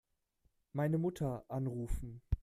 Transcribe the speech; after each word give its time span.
Meine 0.73 0.97
Mutter 0.97 1.45
anrufen. 1.47 2.23